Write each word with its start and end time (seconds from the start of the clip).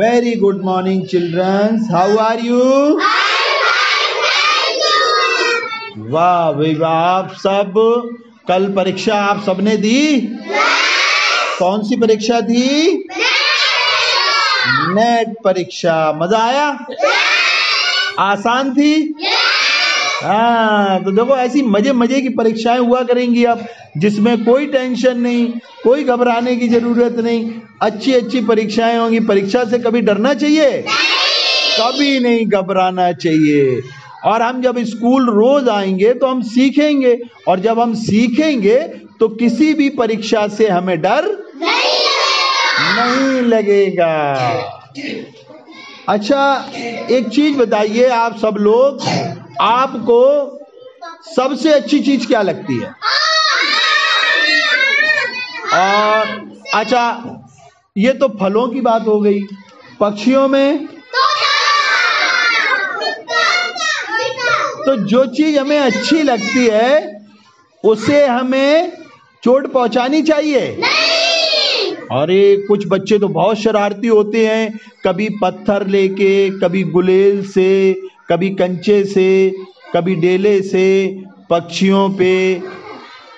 Very 0.00 0.30
good 0.42 0.60
morning, 0.66 1.00
children. 1.12 1.78
How 1.94 2.04
are 2.24 2.36
you? 2.44 2.60
वाह 6.12 6.52
भाई 6.52 6.74
आप 6.84 7.32
सब? 7.34 7.74
कल 8.48 8.72
परीक्षा 8.76 9.14
आप 9.14 9.42
सबने 9.46 9.76
दी? 9.76 10.20
कौन 11.58 11.82
सी 11.82 11.96
परीक्षा 11.96 12.40
थी 12.40 12.68
नेट 14.94 15.34
परीक्षा। 15.44 16.12
मज़ा 16.16 16.38
आया? 16.38 16.86
आसान 18.18 18.72
थी? 18.74 19.14
हाँ 20.22 21.02
तो 21.04 21.10
देखो, 21.10 21.36
ऐसी 21.36 21.62
मज़े 21.62 21.92
मज़े 21.92 22.20
की 22.20 22.28
परीक्षाएँ 22.28 22.78
हुआ 22.78 23.02
करेंगी 23.02 23.44
अब 23.44 23.64
जिसमें 23.96 24.44
कोई 24.44 24.66
टेंशन 24.66 25.20
नहीं, 25.20 25.46
कोई 25.84 26.04
घबराने 26.04 26.54
की 26.56 26.68
ज़रूरत 26.68 27.16
नहीं। 27.16 27.52
अच्छी 27.82 28.12
अच्छी 28.12 28.40
परीक्षाएँ 28.40 28.98
होंगी। 28.98 29.20
परीक्षा 29.20 29.64
से 29.64 29.78
कभी 29.78 30.00
डरना 30.00 30.34
चाहिए? 30.34 30.84
कभी 31.78 32.18
नहीं 32.20 32.46
घबराना 32.46 33.10
चाहिए। 33.14 33.80
और 34.24 34.42
हम 34.42 34.60
जब 34.62 34.78
स्कूल 34.84 35.30
रोज 35.30 35.68
आएँगे 35.68 36.12
तो 36.14 36.26
हम 36.26 36.42
सीखेंगे। 36.42 37.18
और 37.48 37.60
जब 37.60 37.80
हम 37.80 37.94
सीखेंगे 37.94 38.78
तो 39.20 39.28
किसी 39.30 39.72
भी 39.74 39.88
परीक्षा 39.90 40.46
से 40.48 40.68
हमें 40.68 41.00
डर 41.02 41.28
नहीं 42.92 43.42
लगेगा। 43.42 44.14
अच्छा 46.08 46.42
एक 47.10 47.28
चीज़ 47.28 47.56
बताइए 47.58 48.08
आप 48.08 48.36
सब 48.38 48.56
लोग 48.60 49.02
आपको 49.60 50.20
सबसे 51.36 51.72
अच्छी 51.72 52.00
चीज़ 52.00 52.26
क्या 52.26 52.42
लगती 52.42 52.80
है? 52.80 52.88
और 55.74 56.52
अच्छा 56.74 57.02
ये 57.96 58.12
तो 58.12 58.28
फलों 58.28 58.68
की 58.68 58.80
बात 58.80 59.06
हो 59.06 59.20
गई। 59.20 59.40
पक्षियों 60.00 60.48
में 60.48 60.86
तो 64.86 64.96
जो 64.96 65.26
चीज़ 65.26 65.58
हमें 65.58 65.78
अच्छी 65.78 66.22
लगती 66.22 66.66
है, 66.66 67.20
उसे 67.84 68.26
हमें 68.26 68.92
चोट 69.44 69.72
पहुंचानी 69.72 70.22
चाहिए। 70.22 70.82
अरे, 72.12 72.64
कुछ 72.68 72.84
बच्चे 72.86 73.18
तो 73.18 73.28
बहुत 73.28 73.56
शरारती 73.56 74.06
होते 74.06 74.46
हैं। 74.46 74.80
कभी 75.04 75.28
पत्थर 75.42 75.86
लेके, 75.86 76.50
कभी 76.50 76.82
गुलेल 76.82 77.48
से 77.50 77.94
कभी 78.30 78.50
कंचे 78.50 79.04
से 79.04 79.54
कभी 79.96 80.14
डेले 80.14 80.62
से 80.62 80.84
पक्षियों 81.50 82.10
पे 82.10 82.62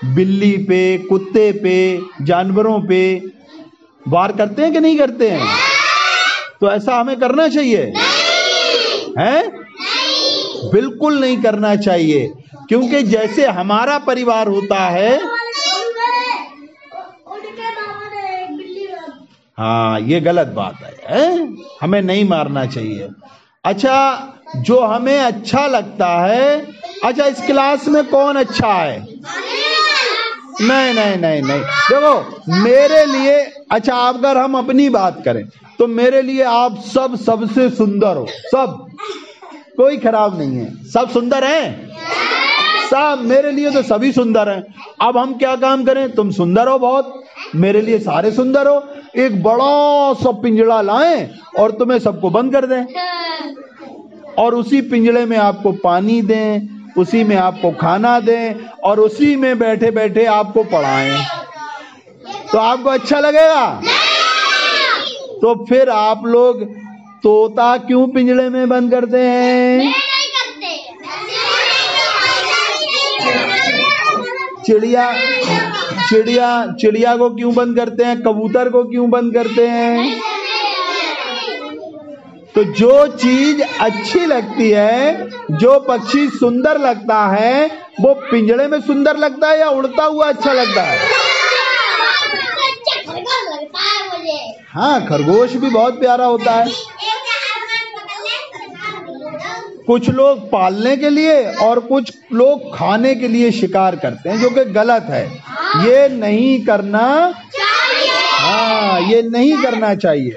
बिल्ली 0.04 0.56
पे 0.58 0.98
कुत्ते 0.98 1.52
पे 1.52 2.00
जानवरों 2.24 2.80
पे। 2.80 3.22
वार 4.08 4.32
करते 4.32 4.62
हैं 4.62 4.72
कि 4.72 4.80
नहीं 4.80 4.98
करते 4.98 5.30
हैं? 5.30 5.46
तो 6.60 6.72
ऐसा 6.72 6.96
हमें 6.96 7.20
करना 7.20 7.48
चाहिए? 7.48 7.92
हैं? 9.18 9.50
बिल्कुल 10.72 11.20
नहीं 11.20 11.42
करना 11.42 11.76
चाहिए। 11.76 12.32
क्योंकि 12.68 13.02
जैसे 13.02 13.46
हमारा 13.46 13.98
परिवार 13.98 14.48
होता 14.48 14.78
है 14.78 15.20
हाँ 19.58 20.00
ये 20.00 20.20
गलत 20.20 20.46
बात 20.46 20.74
है, 20.82 21.20
है? 21.20 21.48
हमें 21.80 22.02
नहीं 22.02 22.28
मारना 22.28 22.66
चाहिए। 22.66 23.08
अच्छा 23.64 24.28
जो 24.56 24.80
हमें 24.80 25.18
अच्छा 25.18 25.66
लगता 25.66 26.08
है। 26.26 26.66
अच्छा 27.04 27.26
इस 27.26 27.40
क्लास 27.40 27.88
में 27.88 28.04
कौन 28.04 28.36
अच्छा 28.36 28.72
है? 28.72 29.06
नहीं 30.60 30.94
नहीं 30.94 31.16
नहीं 31.16 31.42
नहीं। 31.42 31.60
देखो, 31.60 32.42
मेरे 32.62 33.04
लिए 33.06 33.38
अच्छा 33.72 33.96
अगर 33.96 34.36
हम 34.36 34.58
अपनी 34.58 34.88
बात 34.88 35.22
करें 35.24 35.44
तो 35.78 35.86
मेरे 35.86 36.22
लिए 36.22 36.42
आप 36.42 36.78
सब 36.78 37.16
सबसे 37.16 37.68
सुंदर 37.70 38.16
हो। 38.16 38.26
सब। 38.30 38.86
कोई 39.76 39.96
खराब 39.96 40.38
नहीं 40.38 40.56
है। 40.56 40.84
सब 40.84 41.10
सुंदर 41.10 41.44
हैं? 41.44 41.90
सब। 42.90 43.22
मेरे 43.24 43.50
लिए 43.52 43.70
तो 43.70 43.82
सभी 43.82 44.12
सुंदर 44.12 44.48
हैं। 44.48 44.74
अब 45.00 45.18
हम 45.18 45.34
क्या 45.34 45.56
काम 45.56 45.84
करें? 45.84 46.10
तुम 46.12 46.30
सुंदर 46.30 46.68
हो 46.68 46.78
बहुत। 46.78 47.24
मेरे 47.54 47.80
लिए 47.80 47.98
सारे 47.98 48.32
सुंदर 48.32 48.66
हो। 48.66 48.84
एक 49.16 49.42
बड़ा 49.42 50.12
सा 50.14 50.30
पिंजड़ा 50.32 50.80
लाएँ 50.80 51.30
और 51.58 51.70
तुम्हें 51.70 51.98
सबको 51.98 52.30
बंद 52.30 52.52
कर 52.52 52.66
दें। 52.66 52.84
और 54.38 54.54
उसी 54.54 54.80
पिंजड़े 54.80 55.26
में 55.26 55.36
आपको 55.36 55.72
पानी 55.72 56.22
दें, 56.22 56.68
उसी 56.98 57.24
में 57.24 57.36
आपको 57.36 57.70
खाना 57.70 58.20
दें, 58.20 58.54
और 58.84 59.00
उसी 59.00 59.36
में 59.36 59.58
बैठे 59.58 59.90
बैठे 59.90 60.24
आपको 60.24 60.64
पढ़ाएँ। 60.64 61.24
तो 62.52 62.58
आपको 62.58 62.90
अच्छा 62.90 63.20
लगेगा? 63.20 63.80
तो 65.40 65.64
फिर 65.64 65.90
आप 65.90 66.22
लोग 66.26 66.64
तोता 67.22 67.76
क्यों 67.76 68.08
पिंजड़े 68.08 68.48
में 68.48 68.68
बंद 68.68 68.90
करते 68.90 69.18
हैं? 69.18 69.94
चिड़िया 74.66 75.12
चिड़िया 76.08 76.74
चिड़िया 76.80 77.16
को 77.16 77.30
क्यों 77.30 77.54
बंद 77.54 77.76
करते 77.76 78.04
हैं? 78.04 78.22
कबूतर 78.22 78.68
को 78.68 78.84
क्यों 78.84 79.10
बंद 79.10 79.34
करते 79.34 79.66
हैं? 79.66 80.31
तो 82.54 82.64
जो 82.64 83.06
चीज़ 83.06 83.62
अच्छी 83.80 84.26
लगती 84.26 84.70
है, 84.70 85.28
जो 85.50 85.80
पक्षी 85.80 86.28
सुंदर 86.28 86.78
लगता 86.78 87.26
है, 87.26 87.66
वो 88.00 88.14
पिंजड़े 88.14 88.66
में 88.66 88.80
सुंदर 88.80 89.16
लगता 89.16 89.48
है 89.48 89.58
या 89.58 89.68
उड़ता 89.68 90.04
हुआ 90.04 90.28
अच्छा 90.28 90.52
लगता 90.52 90.82
है? 90.82 90.98
हाँ 94.68 95.06
खरगोश 95.06 95.52
भी 95.52 95.70
बहुत 95.70 96.00
प्यारा 96.00 96.24
होता 96.24 96.52
है। 96.52 96.72
कुछ 99.86 100.08
लोग 100.10 100.50
पालने 100.50 100.96
के 100.96 101.10
लिए 101.10 101.52
और 101.54 101.80
कुछ 101.80 102.12
लोग 102.32 102.76
खाने 102.76 103.14
के 103.14 103.28
लिए 103.28 103.50
शिकार 103.50 103.96
करते 103.96 104.30
हैं, 104.30 104.40
जो 104.40 104.50
कि 104.50 104.64
गलत 104.64 105.06
है। 105.10 105.26
ये 105.86 106.08
नहीं 106.08 106.64
करना 106.64 107.34
हाँ 108.38 109.00
ये 109.00 109.22
नहीं 109.22 109.62
करना 109.62 109.94
चाहिए। 109.94 110.34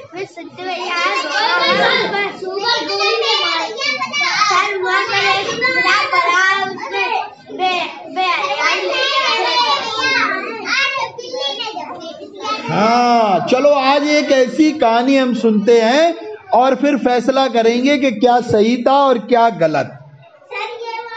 हाँ 12.70 13.48
चलो 13.50 13.70
आज 13.70 14.08
एक 14.10 14.32
ऐसी 14.32 14.72
कहानी 14.72 15.18
हम 15.18 15.34
सुनते 15.36 15.82
हैं 15.82 16.16
और 16.54 16.76
फिर 16.76 16.98
फैसला 16.98 17.48
करेंगे 17.48 17.98
कि 17.98 18.12
क्या 18.12 18.40
सही 18.42 18.76
था 18.84 18.94
और 19.06 19.18
क्या 19.20 19.50
गलत। 19.50 20.00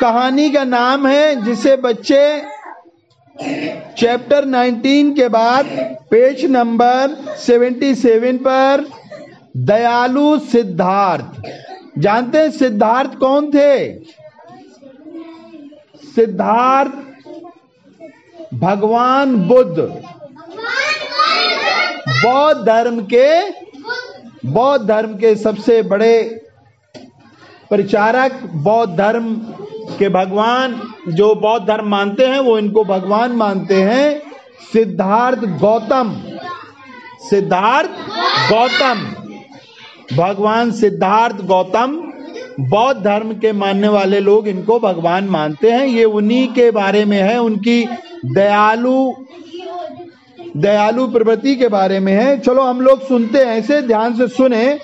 कहानी 0.01 0.51
का 0.51 0.65
नाम 0.65 1.07
है, 1.07 1.45
जिसे 1.45 1.77
बच्चे 1.77 2.43
चैप्टर 3.99 4.45
19 4.45 5.15
के 5.17 5.29
बाद 5.29 5.67
पेज 6.11 6.45
नंबर 6.51 7.17
77 7.47 8.39
पर 8.47 8.85
दयालु 9.57 10.39
सिद्धार्थ। 10.39 11.43
जानते 11.99 12.39
हैं 12.39 12.51
सिद्धार्थ 12.51 13.15
कौन 13.15 13.51
थे? 13.51 13.95
सिद्धार्थ 16.15 16.93
भगवान 18.55 19.37
बुद्ध। 19.37 20.03
बौद्ध 22.09 22.67
धर्म 22.67 23.07
के, 23.15 23.51
बौद्ध 24.49 24.87
धर्म 24.87 25.15
के 25.15 25.37
सबसे 25.37 25.83
बड़े 25.83 26.47
प्रचारक 27.71 28.41
बौद्ध 28.55 28.97
धर्म 28.97 29.35
के 29.99 30.09
भगवान, 30.09 30.95
जो 31.09 31.35
बौद्ध 31.35 31.67
धर्म 31.67 31.89
मानते 31.89 32.27
हैं, 32.27 32.39
वो 32.39 32.59
इनको 32.59 32.85
भगवान 32.85 33.33
मानते 33.33 33.83
हैं, 33.83 34.23
सिद्धार्थ 34.73 35.39
गौतम। 35.39 36.23
सिद्धार्थ 37.31 37.91
गौतम। 38.53 39.18
भगवान 40.17 40.71
सिद्धार्थ 40.73 41.37
गौतम 41.37 42.13
बौद्ध 42.61 43.01
धर्म 43.05 43.33
के 43.33 43.53
मानने 43.53 43.89
वाले 43.89 44.21
लोग 44.21 44.49
इनको 44.49 44.79
भगवान 44.79 45.25
मानते 45.25 45.71
हैं। 45.71 45.87
ये 45.87 46.05
उन्हीं 46.05 46.49
के 46.49 46.71
बारे 46.71 47.05
में 47.05 47.19
है। 47.19 47.39
उनकी 47.39 47.89
दयालु 48.27 49.13
दयालु 50.57 51.07
प्रवृत्ति 51.07 51.57
के 51.57 51.69
बारे 51.69 52.01
में 52.01 52.13
है। 52.13 52.39
चलो 52.41 52.63
हम 52.63 52.81
लोग 52.81 53.09
सुनते 53.09 53.39
हैं 53.39 53.47
ऐसे 53.47 53.83
ध्यान 53.83 54.15
से 54.15 54.29
सुने। 54.29 54.79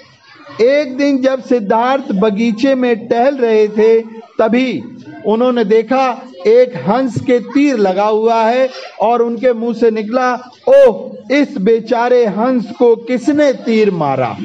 एक 0.63 0.97
दिन 0.97 1.23
जब 1.23 1.43
सिद्धार्थ 1.43 2.13
बगीचे 2.13 2.75
में 2.75 3.09
टहल 3.09 3.37
रहे 3.37 3.69
थे, 3.69 4.01
तभी 4.39 4.83
उन्होंने 5.27 5.65
देखा 5.65 6.23
एक 6.47 6.77
हंस 6.89 7.21
के 7.21 7.39
तीर 7.39 7.77
लगा 7.77 8.07
हुआ 8.07 8.43
है 8.43 8.69
और 9.01 9.23
उनके 9.23 9.53
मुँह 9.53 9.75
से 9.75 9.91
निकला, 9.91 10.51
ओह, 10.69 11.17
इस 11.35 11.59
बेचारे 11.59 12.27
हंस 12.27 12.71
को 12.71 12.97
किसने 12.97 13.53
तीर 13.53 13.91
मारा? 13.91 14.37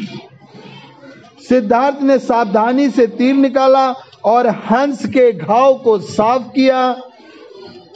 सिद्धार्थ 1.50 2.02
ने 2.02 2.18
सावधानी 2.20 2.90
से 2.90 3.08
तीर 3.08 3.36
निकाला 3.36 3.94
और 4.26 4.48
हंस 4.48 5.06
के 5.06 5.32
घाव 5.34 5.74
को 5.76 5.98
साफ़ 6.00 6.42
किया। 6.42 6.82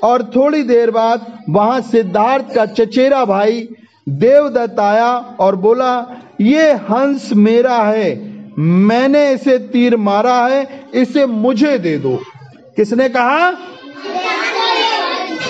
और 0.04 0.24
थोड़ी 0.36 0.64
देर 0.64 0.92
बाद 0.92 1.40
वहाँ 1.50 1.82
सिद्धार्थ 1.82 2.54
का 2.56 2.66
चचेरा 2.66 3.26
भाई 3.26 3.68
देवदत्त 4.10 4.80
आया 4.80 5.36
और 5.40 5.56
बोला 5.56 5.92
ये 6.42 6.72
हंस 6.74 7.30
मेरा 7.34 7.78
है 7.78 8.34
मैंने 8.60 9.32
इसे 9.32 9.58
तीर 9.60 9.98
मारा 9.98 10.46
है 10.48 10.84
इसे 10.94 11.26
मुझे 11.26 11.78
दे 11.80 11.98
दो। 11.98 12.16
किसने 12.76 13.10
कहा? 13.10 13.52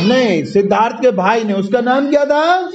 नहीं 0.01 0.43
सिद्धार्थ 0.45 0.95
के 0.95 1.11
भाई 1.11 1.43
ने। 1.43 1.53
उसका 1.53 1.81
नाम 1.81 2.09
क्या 2.09 2.25
था? 2.25 2.69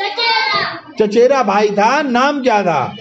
चचेरा। 1.00 1.42
भाई 1.42 1.69
था 1.69 2.02
नाम 2.02 2.42
क्या 2.42 2.62
था? 2.62 2.94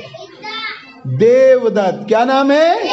देवदत्त। 1.09 2.07
क्या 2.07 2.24
नाम 2.25 2.51
है? 2.51 2.88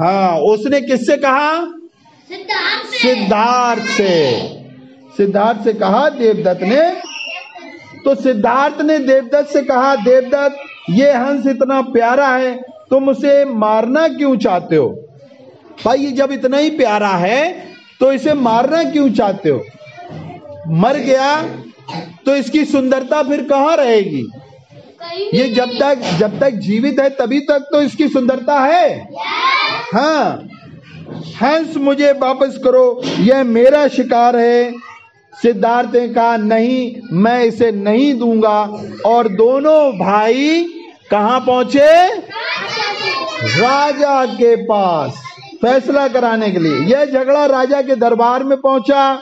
हाँ 0.00 0.38
उसने 0.42 0.80
किससे 0.80 1.16
कहा? 1.16 1.64
सिद्धार्थ 2.92 3.86
से। 3.86 4.12
सिद्धार्थ 5.16 5.64
से 5.64 5.72
कहा 5.72 6.08
देवदत्त 6.08 6.62
ने। 6.62 6.90
तो 8.04 8.14
सिद्धार्थ 8.14 8.80
ने 8.80 8.98
देवदत्त 8.98 9.52
से 9.52 9.62
कहा 9.62 9.94
देवदत्त 9.96 10.90
ये 10.90 11.12
हंस 11.12 11.46
इतना 11.46 11.80
प्यारा 11.82 12.28
है 12.28 12.54
तुम 12.90 13.08
उसे 13.08 13.44
मारना 13.44 14.06
क्यों 14.08 14.36
चाहते 14.36 14.76
हो? 14.76 14.88
भाई 15.84 15.98
ये 15.98 16.10
जब 16.12 16.32
इतना 16.32 16.56
ही 16.56 16.70
प्यारा 16.70 17.08
है 17.08 17.42
तो 18.00 18.12
इसे 18.12 18.34
मारना 18.34 18.82
क्यों 18.84 19.08
चाहते 19.10 19.50
हो? 19.50 19.64
मर 20.68 20.96
गया 20.96 21.42
तो 22.26 22.36
इसकी 22.36 22.64
सुंदरता 22.64 23.22
फिर 23.22 23.42
कहाँ 23.44 23.76
रहेगी? 23.76 24.26
ये 25.34 25.48
जब 25.48 25.70
तक 25.80 26.00
जब 26.18 26.40
तक 26.40 26.50
जीवित 26.50 27.00
है 27.00 27.10
तभी 27.10 27.40
तक 27.40 27.68
तो 27.72 27.82
इसकी 27.82 28.08
सुंदरता 28.08 28.58
है। 28.60 29.08
हाँ। 29.94 30.48
हंस 31.42 31.76
मुझे 31.76 32.12
वापस 32.12 32.58
करो। 32.64 33.02
यह 33.20 33.44
मेरा 33.44 33.88
शिकार 33.88 34.36
है। 34.36 34.72
सिद्धार्थ 35.42 35.94
ने 35.94 36.08
कहा 36.08 36.36
नहीं 36.36 36.94
मैं 37.12 37.44
इसे 37.44 37.72
नहीं 37.72 38.14
दूँगा। 38.18 38.80
और 39.06 39.28
दोनों 39.28 39.92
भाई 39.92 40.66
कहा 41.10 41.38
पहुँचे? 41.38 42.06
राजा 43.60 44.26
के 44.26 44.56
पास। 44.56 45.22
फैसला 45.62 46.08
कराने 46.08 46.50
के 46.50 46.58
लिए। 46.58 46.76
यह 46.76 47.04
झगड़ा 47.04 47.46
राजा 47.46 47.82
के 47.82 47.94
दरबार 47.96 48.44
में 48.44 48.60
पहुँचा। 48.60 49.20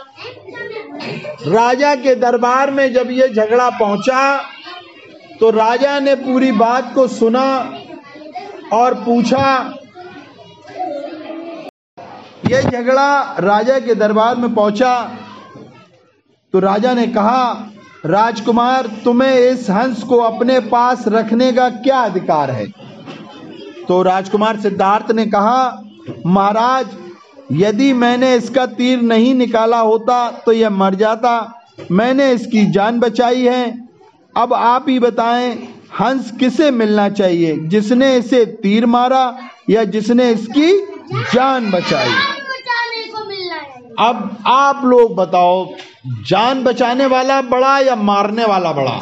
राजा 1.47 1.95
के 1.95 2.15
दरबार 2.15 2.71
में 2.71 2.93
जब 2.93 3.11
यह 3.11 3.27
झगड़ा 3.27 3.71
पहुँचा 3.71 4.52
तो 5.43 5.51
राजा 5.51 6.01
ने 6.01 6.15
पूरी 6.15 6.53
बात 6.53 6.95
को 6.95 7.09
सुना 7.09 7.75
और 8.73 8.95
पूछा 8.95 9.75
यह 12.51 12.63
झगड़ा 12.63 13.37
राजा 13.39 13.79
के 13.79 13.95
दरबार 13.95 14.37
में 14.37 14.55
पहुँचा? 14.55 15.11
तो 16.53 16.59
राजा 16.59 16.95
ने 16.95 17.07
कहा, 17.07 17.71
राजकुमार, 18.07 18.87
तुम्हें 19.05 19.35
इस 19.35 19.71
हंस 19.71 20.03
को 20.03 20.17
अपने 20.17 20.61
पास 20.61 21.05
रखने 21.09 21.53
का 21.53 21.69
क्या 21.71 22.01
अधिकार 22.01 22.51
है? 22.51 22.67
तो 23.89 24.03
राजकुमार 24.03 24.61
सिद्धार्थ 24.61 25.13
ने 25.13 25.27
कहा, 25.27 25.83
महाराज, 26.27 26.87
यदि 27.53 27.93
मैंने 27.93 28.35
इसका 28.35 28.67
तीर 28.67 29.03
नहीं 29.03 29.35
निकाला 29.35 29.81
होता 29.81 30.31
तो 30.31 30.53
यह 30.53 30.71
मर 30.71 30.95
जाता। 30.95 31.63
मैंने 31.91 32.33
इसकी 32.33 32.67
जान 32.67 33.01
बचाई 33.01 33.47
है। 33.47 33.92
अब 34.37 34.53
आप 34.55 34.85
ही 34.89 34.99
बताएँ 34.99 35.53
हंस 36.01 36.31
किसे 36.41 36.71
मिलना 36.71 37.09
चाहिए? 37.09 37.57
जिसने 37.69 38.17
इसे 38.17 38.45
तीर 38.63 38.87
मारा 38.87 39.25
या 39.71 39.85
जिसने 39.85 40.31
इसकी 40.31 40.71
जान 41.35 41.71
बचाई? 41.71 42.13
अब 43.99 44.39
आप 44.47 44.85
लोग 44.85 45.15
बताओ 45.17 45.75
जान 46.29 46.63
बचाने 46.65 47.07
वाला 47.07 47.41
बड़ा 47.43 47.79
या 47.79 47.97
मारने 47.97 48.45
वाला 48.45 48.73
बड़ा? 48.73 48.93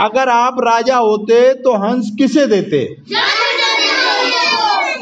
अगर 0.00 0.28
आप 0.28 0.56
राजा 0.60 0.96
होते 0.96 1.54
तो 1.54 1.74
हंस 1.76 2.10
किसे 2.18 2.46
देते? 2.46 2.84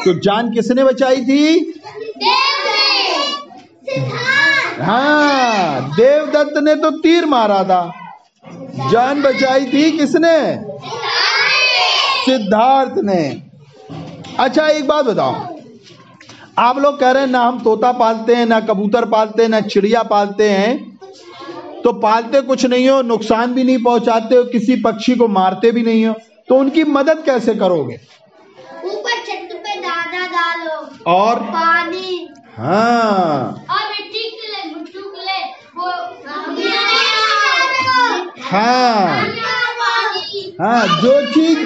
तो 0.04 0.18
जान 0.20 0.50
किसने 0.54 0.84
बचाई 0.84 1.20
थी? 1.20 1.82
हाँ 4.80 5.90
देवदत्त 5.90 6.58
ने 6.62 6.74
तो 6.74 6.90
तीर 6.90 7.26
मारा 7.26 7.62
था। 7.64 8.05
जान 8.76 9.22
बचाई 9.22 9.64
थी 9.66 9.90
किसने? 9.98 10.36
सिद्धार्थ 12.24 12.94
ने। 13.04 13.22
अच्छा 14.38 14.66
एक 14.68 14.86
बात 14.88 15.04
बताओ। 15.04 15.34
आप 16.58 16.78
लोग 16.78 16.98
कह 17.00 17.10
रहे 17.10 17.22
हैं 17.22 17.30
ना 17.30 17.40
हम 17.40 17.58
तोता 17.60 17.92
पालते 17.92 18.34
हैं 18.34 18.46
ना 18.46 18.60
कबूतर 18.60 19.04
पालते 19.04 19.42
हैं 19.42 19.48
ना 19.48 19.60
चिड़िया 19.62 20.02
पालते 20.02 20.48
हैं 20.50 20.74
तो 21.84 21.92
पालते 22.00 22.40
कुछ 22.42 22.64
नहीं 22.66 22.88
हो 22.88 23.00
नुकसान 23.02 23.52
भी 23.54 23.64
नहीं 23.64 23.82
पहुंचाते 23.82 24.36
हो 24.36 24.44
किसी 24.44 24.76
पक्षी 24.82 25.14
को 25.16 25.28
मारते 25.28 25.70
भी 25.72 25.82
नहीं 25.82 26.04
हो 26.06 26.14
तो 26.48 26.56
उनकी 26.56 26.84
मदद 26.84 27.22
कैसे 27.26 27.54
करोगे? 27.54 27.98
ऊपर 28.84 29.18
छत 29.26 29.52
पे 29.54 29.80
दाना 29.80 30.26
डालो 30.26 31.12
और? 31.12 31.40
पानी। 31.52 32.28
हाँ। 32.56 33.66
और 33.70 33.88
मिट्टी 33.90 34.24
के 34.30 34.46
लिए 34.46 34.74
मिट्टू 34.74 35.00
के 35.00 35.20
लिए 35.20 35.44
वो 35.76 35.86
हाँ। 38.56 39.26
हाँ 40.60 40.86
जो 41.02 41.20
चीज़ 41.32 41.58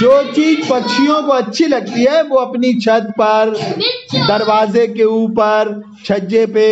जो 0.00 0.22
चीज़ 0.32 0.68
पक्षियों 0.70 1.22
को 1.22 1.32
अच्छी 1.32 1.66
लगती 1.66 2.04
है 2.04 2.22
वो 2.22 2.36
अपनी 2.36 2.72
छत 2.74 3.12
पर 3.20 3.50
दरवाजे 4.28 4.86
के 4.86 5.04
ऊपर 5.04 5.82
छज्जे 6.04 6.46
पे 6.46 6.66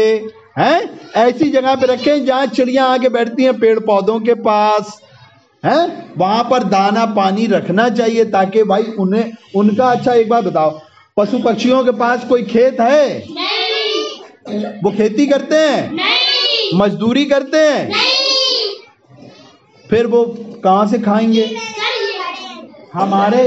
हैं? 0.58 0.80
ऐसी 1.16 1.50
जगह 1.50 1.74
पे 1.74 1.86
रखें 1.86 2.24
जहाँ 2.24 2.46
चिड़िया 2.46 2.84
आके 2.84 3.08
बैठती 3.08 3.44
हैं 3.44 3.58
पेड़ 3.60 3.78
पौधों 3.80 4.20
के 4.20 4.34
पास 4.34 5.00
हैं? 5.64 6.12
वहाँ 6.18 6.44
पर 6.50 6.64
दाना 6.64 7.04
पानी 7.16 7.46
रखना 7.46 7.88
चाहिए 7.88 8.24
ताकि 8.24 8.62
भाई 8.62 8.82
उन्हें 8.98 9.32
उनका 9.56 9.90
अच्छा 9.90 10.14
एक 10.14 10.28
बात 10.28 10.44
बताओ 10.44 10.80
पशु 11.16 11.38
पक्षियों 11.38 11.84
के 11.84 11.90
पास 11.90 12.24
कोई 12.24 12.42
खेत 12.42 12.80
है? 12.80 13.18
नहीं। 13.18 14.82
वो 14.84 14.90
खेती 14.90 15.26
करते 15.26 15.56
हैं? 15.56 15.92
नहीं। 15.92 16.78
मजदूरी 16.78 17.24
करते 17.24 17.58
हैं? 17.58 17.88
नहीं। 17.88 18.13
फिर 19.90 20.06
वो 20.06 20.24
कहाँ 20.64 20.86
से 20.86 20.98
खाएँगे? 20.98 21.46
हमारे 22.94 23.42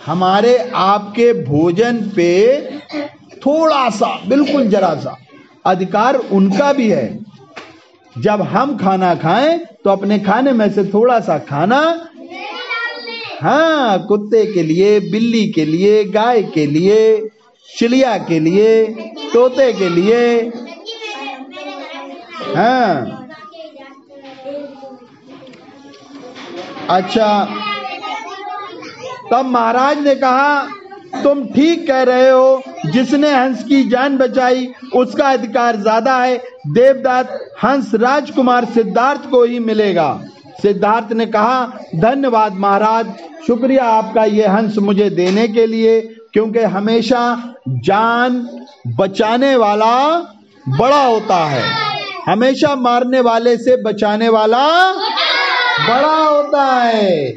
हमारे 0.00 0.56
आपके 0.74 1.32
भोजन 1.44 1.96
पे 2.16 2.32
थोड़ा 3.46 3.88
सा, 3.90 4.08
बिल्कुल 4.28 4.68
जरा 4.68 4.94
सा 5.00 5.16
अधिकार 5.66 6.16
उनका 6.16 6.72
भी 6.72 6.88
है। 6.90 7.06
जब 8.16 8.42
हम 8.52 8.76
खाना 8.78 9.14
खाएँ 9.14 9.58
तो 9.84 9.90
अपने 9.90 10.18
खाने 10.18 10.52
में 10.52 10.68
से 10.72 10.84
थोड़ा 10.92 11.18
सा 11.20 11.38
खाना 11.48 11.80
हाँ 13.42 14.06
कुत्ते 14.06 14.44
के 14.52 14.62
लिए, 14.62 14.98
बिल्ली 15.10 15.46
के 15.52 15.64
लिए, 15.64 16.04
गाय 16.04 16.42
के 16.54 16.66
लिए, 16.66 17.28
चिड़िया 17.68 18.16
के 18.28 18.38
लिए, 18.40 18.84
तोते 19.32 19.72
के 19.72 19.88
लिए 19.88 20.50
हाँ। 22.56 23.25
अच्छा 26.90 27.44
तब 29.32 29.46
महाराज 29.46 29.98
ने 29.98 30.14
कहा, 30.14 30.66
तुम 31.22 31.44
ठीक 31.44 31.86
कह 31.86 32.02
रहे 32.02 32.28
हो, 32.30 32.62
जिसने 32.86 33.30
हंस 33.34 33.62
की 33.64 33.82
जान 33.84 34.16
बचाई, 34.18 34.66
उसका 34.94 35.28
अधिकार 35.28 35.76
ज़्यादा 35.76 36.16
है, 36.22 36.36
देवदत्त 36.68 37.50
हंस 37.64 37.94
राजकुमार 37.94 38.64
सिद्धार्थ 38.64 39.28
को 39.30 39.42
ही 39.44 39.58
मिलेगा। 39.58 40.08
सिद्धार्थ 40.62 41.12
ने 41.12 41.26
कहा, 41.26 41.66
धन्यवाद 41.96 42.54
महाराज, 42.54 43.06
शुक्रिया 43.46 43.84
आपका 43.84 44.24
ये 44.24 44.46
हंस 44.46 44.78
मुझे 44.78 45.10
देने 45.10 45.48
के 45.48 45.66
लिए, 45.66 46.00
क्योंकि 46.32 46.62
हमेशा 46.76 47.54
जान 47.68 48.48
बचाने 48.96 49.54
वाला 49.56 49.96
बड़ा 50.68 51.02
होता 51.04 51.44
है। 51.44 51.62
हमेशा 52.26 52.74
मारने 52.76 53.20
वाले 53.20 53.56
से 53.56 53.76
बचाने 53.82 54.28
वाला 54.28 54.66
बड़ा 55.80 56.16
होता 56.16 56.74
है। 56.74 57.34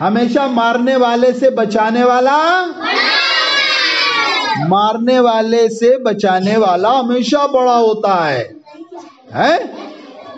हमेशा 0.00 0.46
मारने 0.46 0.96
वाले 0.96 1.32
से 1.32 1.50
बचाने 1.50 2.04
वाला? 2.04 2.66
मारने 4.68 5.20
वाले 5.20 5.68
से 5.68 5.98
बचाने 5.98 6.56
वाला 6.56 6.90
हमेशा 6.90 7.46
बड़ा 7.46 7.76
होता 7.76 8.24
है। 8.24 8.54
हैं? 9.34 9.58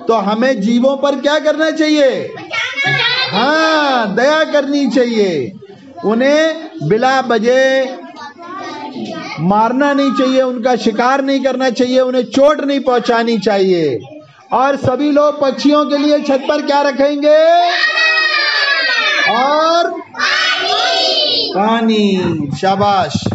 तो 0.06 0.14
हमें 0.14 0.60
जीवों 0.60 0.96
पर 0.96 1.20
क्या 1.20 1.38
करना 1.38 1.70
चाहिए? 1.70 2.34
हाँ 3.32 4.14
दया 4.14 4.44
करनी 4.44 4.90
चाहिए। 4.90 5.52
उन्हें 6.04 6.70
बिला 6.82 7.22
बजे 7.22 7.94
मारना 9.40 9.92
नहीं 9.92 10.12
चाहिए, 10.12 10.42
उनका 10.42 10.76
शिकार 10.76 11.22
नहीं 11.22 11.44
करना 11.44 11.70
चाहिए, 11.70 12.00
उन्हें 12.00 12.24
चोट 12.24 12.60
नहीं 12.60 12.80
पहुंचानी 12.80 13.38
चाहिए। 13.38 14.00
और 14.52 14.76
सभी 14.76 15.10
लोग 15.10 15.40
पक्षियों 15.40 15.84
के 15.86 15.98
लिए 15.98 16.20
छत 16.20 16.42
पर 16.48 16.62
क्या 16.62 16.82
रखेंगे? 16.82 17.44
और 19.30 19.90
पानी। 21.56 22.50
शाबाश। 22.56 23.29